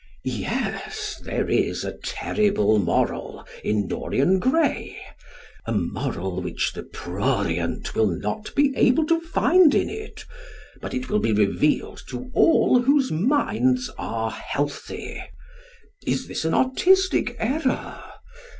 [0.25, 4.97] Yes, there is a terrible moral in "Dorian Gray"
[5.67, 10.25] a moral which the prurient will not be able to find in it,
[10.81, 15.21] but it will be revealed to all whose minds are healthy.
[16.07, 18.03] Is this an artistic error?